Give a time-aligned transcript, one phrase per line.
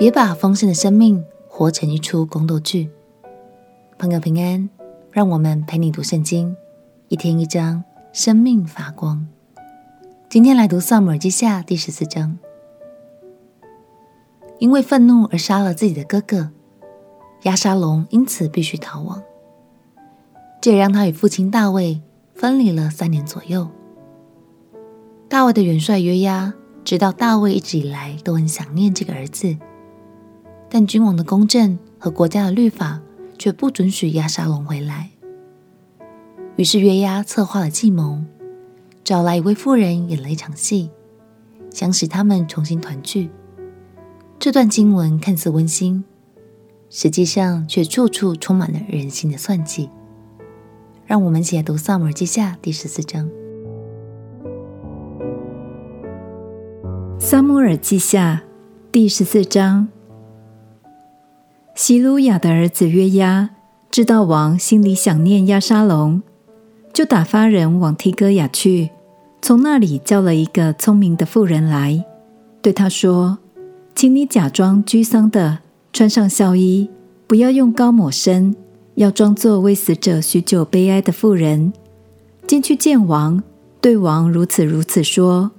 [0.00, 2.88] 别把丰盛的生命活成一出宫斗剧。
[3.98, 4.70] 朋友平安，
[5.12, 6.56] 让我们陪你读圣经，
[7.08, 9.28] 一天一章，生命发光。
[10.30, 12.38] 今天来读《撒母耳记下》第十四章。
[14.58, 16.50] 因为愤怒而杀了自己的哥哥，
[17.42, 19.22] 押沙龙因此必须逃亡。
[20.62, 22.00] 这也让他与父亲大卫
[22.32, 23.68] 分离了三年左右。
[25.28, 26.54] 大卫的元帅约押
[26.84, 29.54] 知道大卫一直以来都很想念这个儿子。
[30.72, 33.00] 但君王的公正和国家的律法
[33.36, 35.10] 却不准许亚沙龙回来。
[36.54, 38.22] 于是约押策划了计谋，
[39.02, 40.90] 找来一位妇人演了一场戏，
[41.70, 43.30] 想使他们重新团聚。
[44.38, 46.04] 这段经文看似温馨，
[46.88, 49.90] 实际上却处处充满了人心的算计。
[51.04, 53.28] 让我们一起来读《撒母耳记下》第十四章。
[57.18, 58.44] 《撒母耳记下》
[58.92, 59.88] 第十四章。
[61.82, 63.48] 西鲁雅的儿子约押
[63.90, 66.20] 知道王心里想念亚沙龙，
[66.92, 68.90] 就打发人往提哥雅去，
[69.40, 72.04] 从那里叫了一个聪明的妇人来，
[72.60, 73.38] 对他说
[73.96, 76.90] ：“请你假装居丧的，穿上孝衣，
[77.26, 78.54] 不要用膏抹身，
[78.96, 81.72] 要装作为死者许久悲哀的妇人，
[82.46, 83.42] 进去见王，
[83.80, 85.52] 对王如此如此说。”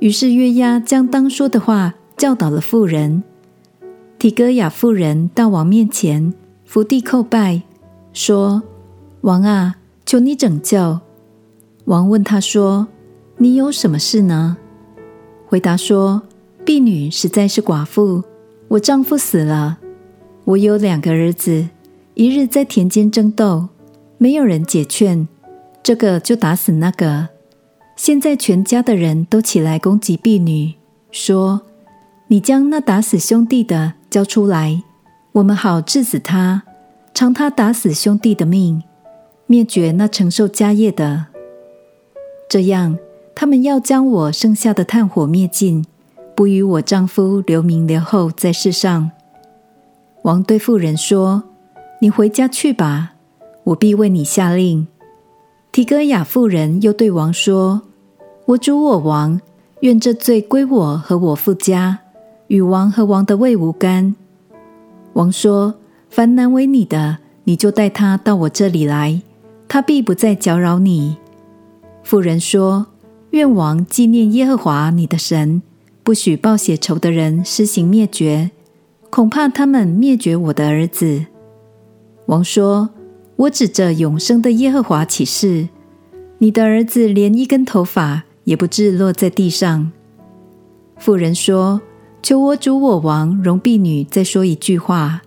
[0.00, 3.22] 于是约押将当说的话教导了妇人。
[4.24, 6.32] 提哥亚妇人到王面前
[6.64, 7.60] 伏地叩拜，
[8.14, 8.62] 说
[9.20, 11.00] ：“王啊，求你拯救。”
[11.84, 12.88] 王问他说
[13.36, 14.56] ：“你有什么事呢？”
[15.44, 16.22] 回答说
[16.64, 18.24] ：“婢女实在是寡妇，
[18.68, 19.76] 我丈夫死了，
[20.44, 21.68] 我有两个儿子，
[22.14, 23.68] 一日在田间争斗，
[24.16, 25.28] 没有人解劝，
[25.82, 27.28] 这个就打死那个。
[27.94, 30.72] 现在全家的人都起来攻击婢女，
[31.10, 31.60] 说。”
[32.28, 34.80] 你将那打死兄弟的交出来，
[35.32, 36.62] 我们好治死他，
[37.12, 38.84] 偿他打死兄弟的命，
[39.48, 41.26] 灭绝那承受家业的。
[42.48, 42.96] 这样，
[43.34, 45.84] 他们要将我剩下的炭火灭尽，
[46.36, 49.10] 不与我丈夫留名留后在世上。
[50.22, 51.42] 王对妇人说
[52.00, 53.14] ：“你回家去吧，
[53.64, 54.86] 我必为你下令。”
[55.72, 57.82] 提哥雅妇人又对王说
[58.46, 59.40] ：“我主我王，
[59.80, 61.98] 愿这罪归我和我父家。”
[62.48, 64.14] 与王和王的位无干。
[65.14, 65.74] 王说
[66.10, 69.22] ：“凡难为你的，你就带他到我这里来，
[69.68, 71.16] 他必不再搅扰你。”
[72.02, 72.86] 妇人说
[73.30, 75.62] ：“愿王纪念耶和华你的神，
[76.02, 78.50] 不许报血仇的人施行灭绝，
[79.08, 81.26] 恐怕他们灭绝我的儿子。”
[82.26, 82.90] 王说
[83.36, 85.68] ：“我指着永生的耶和华起誓，
[86.38, 89.90] 你的儿子连一根头发也不至落在地上。”
[90.98, 91.80] 妇人说。
[92.24, 95.20] 求我主我王容婢女再说一句话。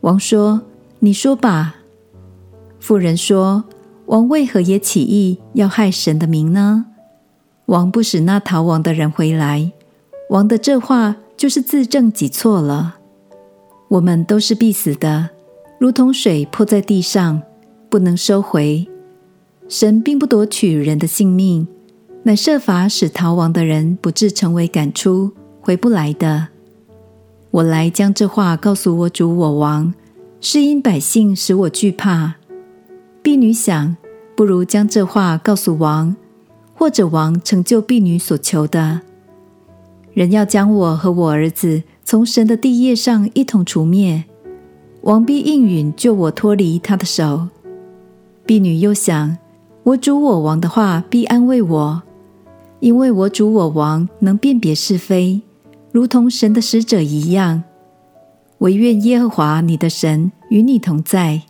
[0.00, 0.62] 王说
[1.00, 1.76] ：“你说吧。”
[2.80, 3.64] 妇人说
[4.06, 6.86] ：“王为何也起意要害神的名呢？
[7.66, 9.72] 王不使那逃亡的人回来，
[10.30, 12.96] 王的这话就是自证己错了。
[13.88, 15.28] 我们都是必死的，
[15.78, 17.42] 如同水泼在地上，
[17.90, 18.88] 不能收回。
[19.68, 21.68] 神并不夺取人的性命，
[22.22, 25.32] 乃设法使逃亡的人不至成为赶出。”
[25.66, 26.46] 回不来的，
[27.50, 29.92] 我来将这话告诉我主我王，
[30.40, 32.36] 是因百姓使我惧怕。
[33.20, 33.96] 婢女想，
[34.36, 36.14] 不如将这话告诉王，
[36.72, 39.00] 或者王成就婢女所求的。
[40.14, 44.22] 人要将我和我儿子从神的地业上一同除灭，
[45.00, 47.48] 王必应允救我脱离他的手。
[48.44, 49.36] 婢女又想，
[49.82, 52.02] 我主我王的话必安慰我，
[52.78, 55.42] 因为我主我王能辨别是非。
[55.96, 57.62] 如同神的使者一样，
[58.58, 61.40] 惟愿耶和华你的神与你同在。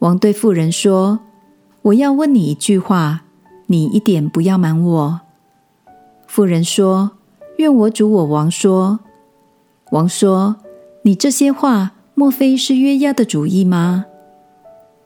[0.00, 1.20] 王对妇人说
[1.82, 3.22] ：“我要问你一句话，
[3.66, 5.20] 你一点不要瞒我。”
[6.26, 7.12] 妇人说
[7.58, 8.98] ：“愿我主我王说。”
[9.92, 10.56] 王说
[11.02, 14.06] ：“你这些话，莫非是约押的主意吗？”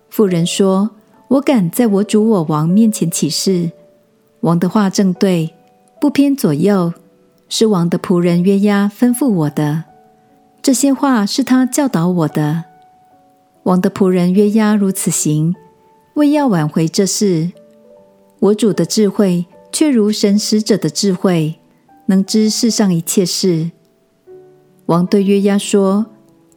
[0.09, 0.93] 妇人说
[1.29, 3.73] ：“我敢在我主我王面前起誓，
[4.41, 5.53] 王的话正对，
[6.01, 6.95] 不偏左右。”
[7.57, 9.85] 是王的仆人约押吩咐我的，
[10.61, 12.65] 这些话是他教导我的。
[13.63, 15.55] 王的仆人约押如此行，
[16.15, 17.53] 为要挽回这事。
[18.41, 21.55] 我主的智慧却如神使者的智慧，
[22.07, 23.71] 能知世上一切事。
[24.87, 26.07] 王对约押说：“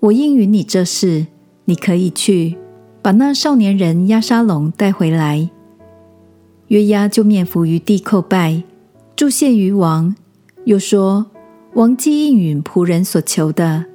[0.01, 1.27] 我应允你这事，
[1.65, 2.57] 你可以去
[3.03, 5.47] 把那少年人押沙龙带回来。”
[6.69, 8.63] 约押就面伏于地叩拜，
[9.15, 10.15] 祝谢于王。
[10.67, 11.27] 又说
[11.75, 13.85] ：“王既应允仆人所求的，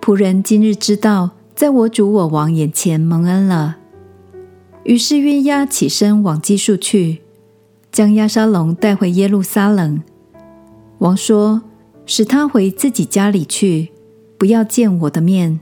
[0.00, 3.76] 仆人今日知道在我主我王眼前蒙恩了。”
[4.84, 7.18] 于是约押起身往基述去，
[7.92, 10.02] 将押沙龙带回耶路撒冷。
[11.00, 11.60] 王说
[12.06, 13.90] ：“使他回自己家里去，
[14.38, 15.60] 不要见我的面。”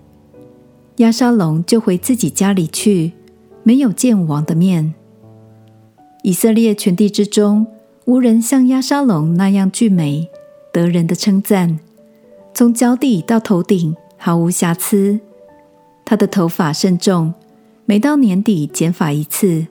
[0.98, 3.14] 押沙龙就回自己家里去，
[3.64, 4.94] 没有见王的面。
[6.22, 7.66] 以色列全地之中，
[8.04, 10.30] 无人像押沙龙那样俊美，
[10.76, 11.78] 得人的称赞，
[12.52, 15.18] 从脚底到头顶毫无瑕疵。
[16.04, 17.32] 他的头发甚重。
[17.86, 19.68] 每到年底剪发一次，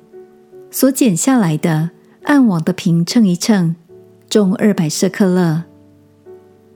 [0.71, 1.91] 所剪下来的
[2.23, 3.75] 按网的平称一称，
[4.29, 5.65] 重二百舍克勒。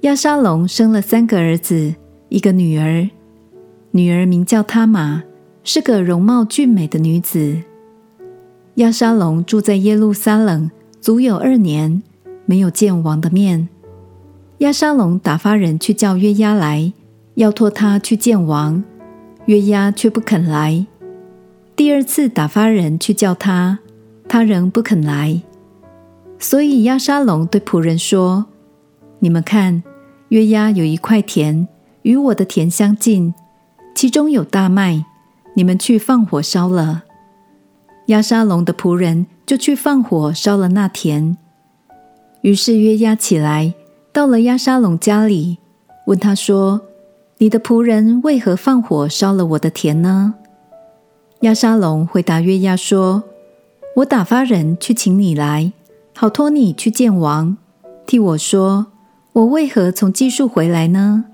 [0.02, 1.96] 亚沙龙生了三个儿子，
[2.28, 3.10] 一个女儿，
[3.92, 5.24] 女儿名叫他玛，
[5.64, 7.64] 是个容貌俊美的女子。
[8.76, 12.04] 亚沙龙住在耶路撒冷足有二年，
[12.46, 13.70] 没有见王的面。
[14.60, 16.92] 押沙龙打发人去叫约押来，
[17.36, 18.84] 要托他去见王，
[19.46, 20.86] 约押却不肯来。
[21.78, 23.80] 第二次打发人去叫他，
[24.28, 25.42] 他仍不肯来。
[26.38, 28.48] 所以押沙龙对仆人说
[29.20, 29.82] ：“你们看，
[30.28, 31.66] 约押有一块田，
[32.02, 33.34] 与我的田相近，
[33.96, 35.06] 其中有大麦，
[35.54, 37.06] 你们去放火烧了。”
[38.08, 41.38] 押沙龙的仆人就去放火烧了那田。
[42.42, 43.74] 于是约押起来，
[44.12, 45.60] 到了押沙龙家里，
[46.08, 46.82] 问他说
[47.38, 50.34] ：“你的仆人为何放火烧了我的田呢？”
[51.42, 53.24] 押沙龙回答约押说
[53.98, 55.72] ：“我打发人去请你来，
[56.16, 57.56] 好托你去见王，
[58.06, 58.88] 替我说，
[59.34, 61.26] 我为何从基述回来呢？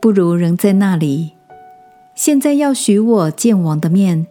[0.00, 1.32] 不如仍在那里。
[2.14, 4.26] 现在要许我见王的面，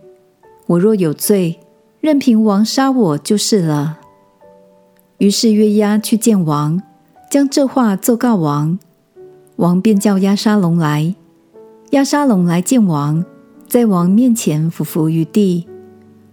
[0.66, 1.60] 我若有罪，
[2.02, 4.00] 任凭王杀我就是了。”
[5.20, 6.82] 于是约押去见王，
[7.30, 8.78] 将这话奏告王，
[9.58, 11.16] 王便叫押沙龙来。
[11.92, 13.24] 押沙龙来见王。
[13.68, 15.68] 在王面前俯伏于地，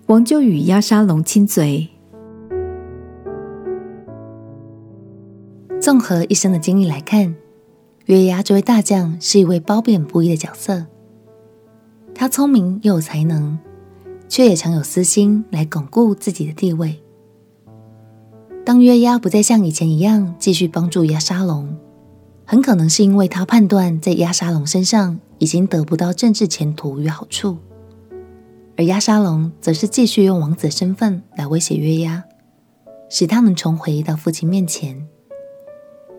[0.06, 1.88] 王就与押沙龙亲嘴。
[5.80, 7.34] 综合一生的经历来看，
[8.04, 10.86] 月牙这位大将是一位褒贬不一的角色。
[12.14, 13.58] 他聪明又有才能，
[14.28, 17.01] 却也常有私心来巩固自己的地位。
[18.64, 21.76] 当约押不再像以前一样继续帮助押沙龙，
[22.44, 25.18] 很可能是因为他判断在押沙龙身上。
[25.38, 27.58] 已经得不到政治前途与好处，
[28.76, 32.22] 而押沙龙则是继续用王子身份来威胁约押，
[33.10, 35.04] 使他能重回到父亲面前。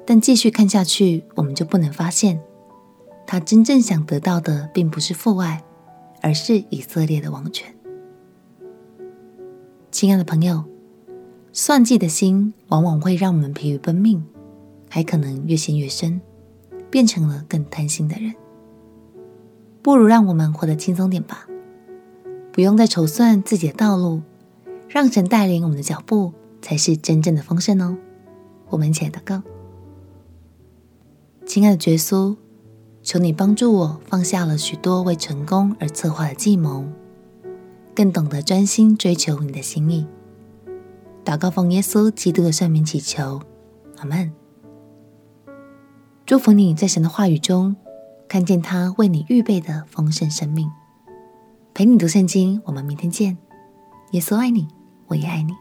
[0.06, 2.42] 但继续看下去，我们就不能发现，
[3.26, 5.64] 他真正想得到的并不是父爱，
[6.22, 7.74] 而是以色列的王权。
[9.90, 10.66] 亲爱的朋友，
[11.56, 14.24] 算计的心往往会让我们疲于奔命，
[14.90, 16.20] 还可能越陷越深，
[16.90, 18.34] 变成了更贪心的人。
[19.84, 21.48] 不如让我们活得轻松点吧，
[22.52, 24.24] 不用再筹算自己的道路，
[24.90, 27.96] 让神带领我们的脚步，才是真正的丰盛哦。
[28.70, 29.44] 我们一起来祷告，
[31.46, 32.36] 亲爱的耶稣，
[33.04, 36.86] 求你帮助我放下了许多为成功而策划的计谋，
[37.94, 40.08] 更懂得专心追求你的心意。
[41.24, 43.42] 祷告奉耶稣基督的圣名祈求，
[43.98, 44.32] 阿门。
[46.26, 47.76] 祝福你在神的话语中。
[48.26, 50.68] 看见他为你预备的丰盛生命，
[51.72, 52.60] 陪你读圣经。
[52.66, 53.38] 我们明天见。
[54.12, 54.68] 耶稣爱你，
[55.06, 55.54] 我也爱你。